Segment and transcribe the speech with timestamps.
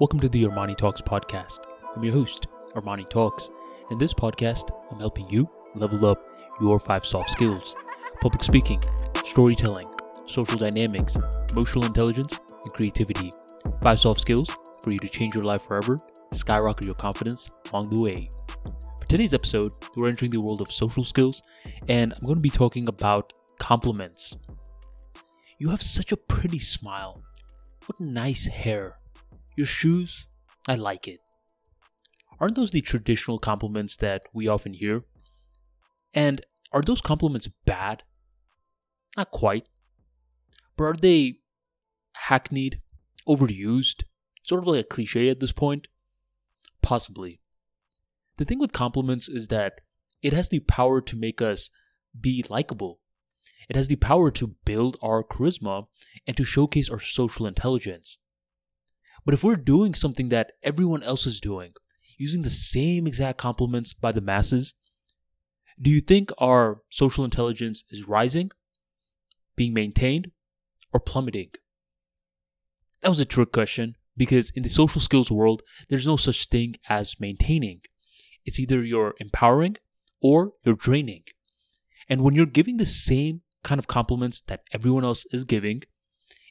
[0.00, 1.60] Welcome to the Armani Talks podcast.
[1.94, 3.50] I'm your host, Armani Talks.
[3.92, 6.20] In this podcast, I'm helping you level up
[6.60, 7.76] your five soft skills
[8.20, 8.82] public speaking,
[9.24, 9.86] storytelling,
[10.26, 11.16] social dynamics,
[11.52, 13.30] emotional intelligence, and creativity.
[13.82, 14.50] Five soft skills
[14.82, 15.96] for you to change your life forever,
[16.32, 18.30] skyrocket your confidence along the way.
[18.98, 21.40] For today's episode, we're entering the world of social skills,
[21.88, 24.36] and I'm going to be talking about compliments.
[25.60, 27.22] You have such a pretty smile.
[27.86, 28.98] What nice hair.
[29.56, 30.28] Your shoes,
[30.68, 31.20] I like it.
[32.40, 35.04] Aren't those the traditional compliments that we often hear?
[36.12, 38.02] And are those compliments bad?
[39.16, 39.68] Not quite.
[40.76, 41.38] But are they
[42.28, 42.80] hackneyed,
[43.28, 44.02] overused,
[44.42, 45.86] sort of like a cliche at this point?
[46.82, 47.40] Possibly.
[48.36, 49.80] The thing with compliments is that
[50.22, 51.70] it has the power to make us
[52.20, 53.00] be likable.
[53.68, 55.86] It has the power to build our charisma
[56.26, 58.18] and to showcase our social intelligence.
[59.24, 61.72] But if we're doing something that everyone else is doing,
[62.18, 64.74] using the same exact compliments by the masses,
[65.80, 68.50] do you think our social intelligence is rising,
[69.56, 70.30] being maintained,
[70.92, 71.50] or plummeting?
[73.00, 76.76] That was a trick question because in the social skills world, there's no such thing
[76.88, 77.80] as maintaining.
[78.44, 79.76] It's either you're empowering
[80.20, 81.24] or you're draining.
[82.08, 85.82] And when you're giving the same kind of compliments that everyone else is giving,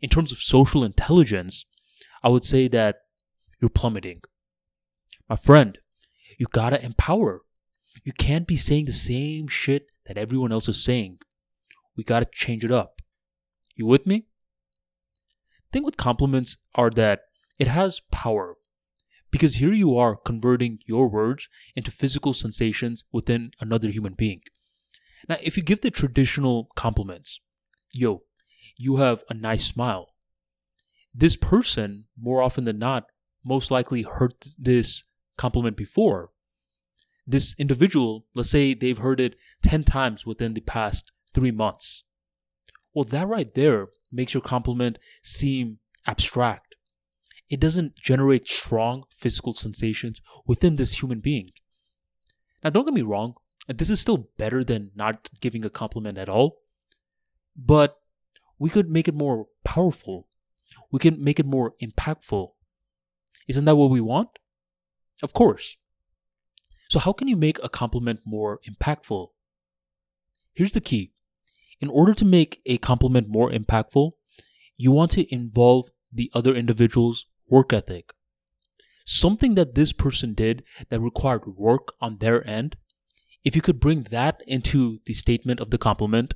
[0.02, 1.66] in terms of social intelligence,
[2.24, 2.98] I would say that
[3.62, 4.22] you're plummeting.
[5.30, 5.78] My friend,
[6.38, 7.42] you gotta empower.
[8.04, 11.20] You can't be saying the same shit that everyone else is saying.
[11.96, 13.02] We gotta change it up.
[13.76, 14.28] You with me?
[15.72, 17.22] Thing with compliments are that
[17.58, 18.58] it has power.
[19.32, 24.42] Because here you are converting your words into physical sensations within another human being.
[25.28, 27.40] Now, if you give the traditional compliments,
[27.92, 28.24] yo,
[28.78, 30.13] you have a nice smile.
[31.14, 33.06] This person, more often than not,
[33.46, 35.04] most likely heard this
[35.38, 36.32] compliment before.
[37.26, 42.04] This individual, let's say they've heard it 10 times within the past three months.
[42.94, 46.76] Well, that right there makes your compliment seem abstract.
[47.50, 51.52] It doesn't generate strong physical sensations within this human being.
[52.64, 53.36] Now, don't get me wrong,
[53.68, 56.58] this is still better than not giving a compliment at all,
[57.56, 57.98] but
[58.60, 60.28] we could make it more powerful.
[60.92, 62.52] We can make it more impactful.
[63.48, 64.30] Isn't that what we want?
[65.22, 65.78] Of course.
[66.90, 69.30] So, how can you make a compliment more impactful?
[70.54, 71.14] Here's the key
[71.82, 74.12] in order to make a compliment more impactful,
[74.78, 78.14] you want to involve the other individual's work ethic.
[79.06, 82.78] Something that this person did that required work on their end
[83.44, 86.34] if you could bring that into the statement of the compliment,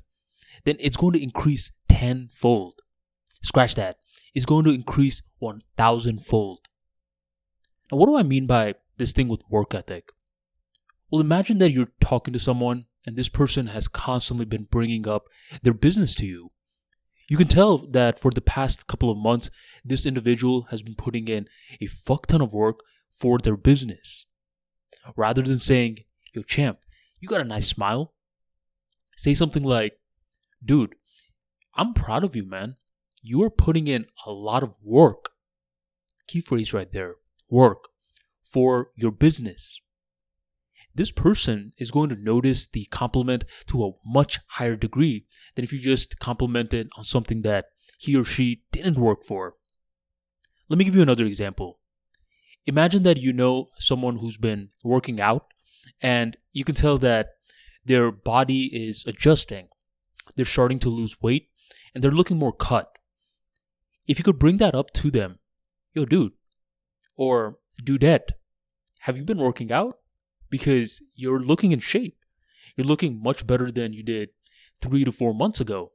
[0.66, 2.82] then it's going to increase tenfold.
[3.42, 3.98] Scratch that.
[4.38, 6.60] It's going to increase 1000 fold.
[7.92, 10.12] Now, what do I mean by this thing with work ethic?
[11.10, 15.24] Well, imagine that you're talking to someone and this person has constantly been bringing up
[15.64, 16.52] their business to you.
[17.28, 19.50] You can tell that for the past couple of months,
[19.84, 21.48] this individual has been putting in
[21.82, 24.28] a fuck ton of work for their business.
[25.16, 26.04] Rather than saying,
[26.36, 26.78] Yo, champ,
[27.20, 28.14] you got a nice smile.
[29.16, 29.98] Say something like,
[30.64, 30.94] dude,
[31.74, 32.76] I'm proud of you, man.
[33.30, 35.32] You are putting in a lot of work.
[36.28, 37.16] Key phrase right there
[37.50, 37.90] work
[38.42, 39.82] for your business.
[40.96, 45.74] This person is going to notice the compliment to a much higher degree than if
[45.74, 47.66] you just complimented on something that
[47.98, 49.56] he or she didn't work for.
[50.70, 51.80] Let me give you another example.
[52.66, 55.48] Imagine that you know someone who's been working out
[56.02, 57.32] and you can tell that
[57.84, 59.68] their body is adjusting.
[60.38, 61.50] They're starting to lose weight
[61.94, 62.97] and they're looking more cut.
[64.08, 65.40] If you could bring that up to them,
[65.94, 66.34] yo, dude,
[67.16, 68.32] or dudette,
[69.00, 69.98] have you been working out?
[70.50, 72.18] Because you're looking in shape.
[72.76, 74.30] You're looking much better than you did
[74.82, 75.92] three to four months ago.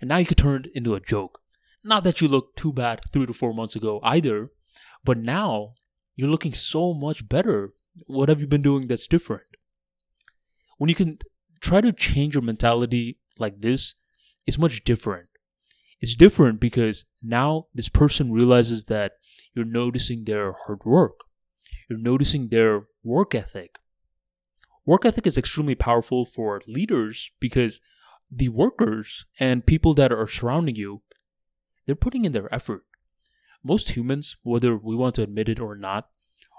[0.00, 1.40] And now you could turn it into a joke.
[1.82, 4.50] Not that you look too bad three to four months ago either,
[5.02, 5.74] but now
[6.14, 7.72] you're looking so much better
[8.06, 9.44] what have you been doing that's different?
[10.78, 11.18] When you can
[11.60, 13.94] try to change your mentality like this,
[14.46, 15.28] it's much different.
[16.00, 19.12] It's different because now this person realizes that
[19.54, 21.20] you're noticing their hard work.
[21.88, 23.78] You're noticing their work ethic.
[24.86, 27.80] Work ethic is extremely powerful for leaders because
[28.30, 31.02] the workers and people that are surrounding you,
[31.84, 32.84] they're putting in their effort.
[33.62, 36.08] Most humans, whether we want to admit it or not,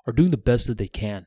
[0.05, 1.25] are doing the best that they can.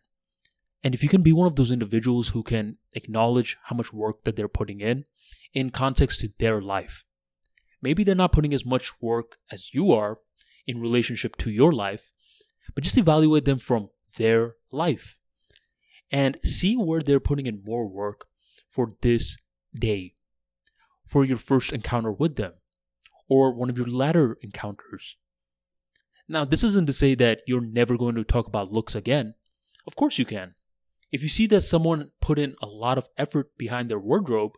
[0.85, 4.25] And if you can be one of those individuals who can acknowledge how much work
[4.25, 5.07] that they're putting in
[5.53, 7.05] in context to their life,
[7.85, 10.19] maybe they're not putting as much work as you are
[10.67, 12.11] in relationship to your life,
[12.75, 15.19] but just evaluate them from their life
[16.11, 18.27] and see where they're putting in more work
[18.71, 19.37] for this
[19.79, 20.15] day,
[21.07, 22.55] for your first encounter with them,
[23.29, 25.17] or one of your latter encounters.
[26.27, 29.35] Now, this isn't to say that you're never going to talk about looks again.
[29.87, 30.55] Of course, you can.
[31.13, 34.53] If you see that someone put in a lot of effort behind their wardrobe,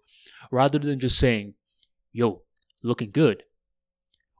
[0.52, 1.54] rather than just saying,
[2.12, 2.42] yo,
[2.82, 3.42] looking good,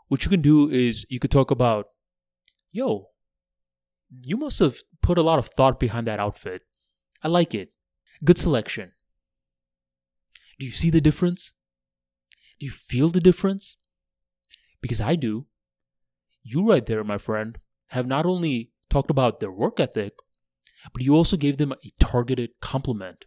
[0.08, 1.86] what you can do is you could talk about,
[2.70, 3.08] yo,
[4.24, 6.62] you must have put a lot of thought behind that outfit.
[7.22, 7.72] I like it.
[8.24, 8.92] Good selection.
[10.58, 11.52] Do you see the difference?
[12.58, 13.76] Do you feel the difference?
[14.80, 15.46] Because I do.
[16.42, 17.58] You, right there, my friend,
[17.88, 20.14] have not only talked about their work ethic,
[20.92, 23.24] but you also gave them a targeted compliment.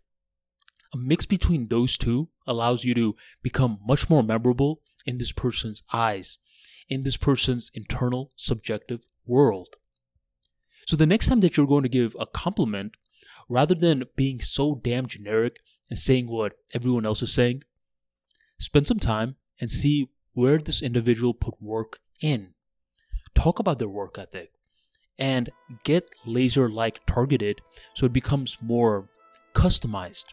[0.94, 5.84] A mix between those two allows you to become much more memorable in this person's
[5.92, 6.38] eyes,
[6.88, 9.76] in this person's internal subjective world.
[10.88, 12.96] So the next time that you're going to give a compliment,
[13.48, 15.58] rather than being so damn generic
[15.90, 17.64] and saying what everyone else is saying,
[18.60, 22.54] spend some time and see where this individual put work in.
[23.36, 24.52] Talk about their work ethic
[25.18, 25.50] and
[25.84, 27.62] get laser like targeted
[27.94, 29.10] so it becomes more
[29.54, 30.26] customized.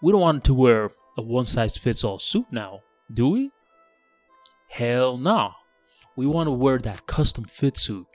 [0.00, 2.80] We don't want to wear a one size fits all suit now,
[3.12, 3.50] do we?
[4.72, 5.52] Hell no.
[6.16, 8.06] We want to wear that custom fit suit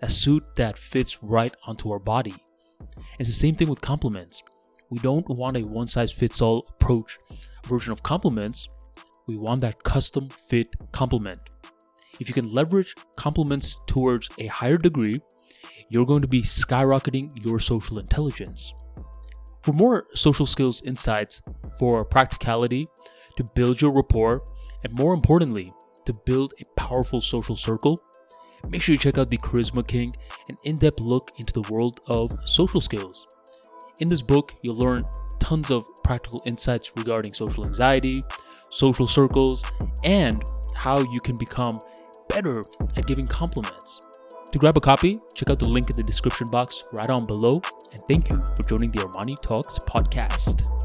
[0.00, 2.34] that suit that fits right onto our body.
[3.18, 4.42] It's the same thing with compliments.
[4.88, 7.18] We don't want a one size fits all approach
[7.66, 8.70] version of compliments.
[9.26, 11.40] We want that custom fit compliment.
[12.18, 15.20] If you can leverage compliments towards a higher degree,
[15.90, 18.72] you're going to be skyrocketing your social intelligence.
[19.62, 21.42] For more social skills insights,
[21.78, 22.88] for practicality,
[23.36, 24.40] to build your rapport,
[24.84, 25.70] and more importantly,
[26.08, 28.00] to build a powerful social circle,
[28.70, 30.16] make sure you check out The Charisma King,
[30.48, 33.26] an in depth look into the world of social skills.
[34.00, 35.04] In this book, you'll learn
[35.38, 38.24] tons of practical insights regarding social anxiety,
[38.70, 39.62] social circles,
[40.02, 40.42] and
[40.74, 41.78] how you can become
[42.30, 42.64] better
[42.96, 44.00] at giving compliments.
[44.52, 47.60] To grab a copy, check out the link in the description box right on below.
[47.92, 50.77] And thank you for joining the Armani Talks podcast.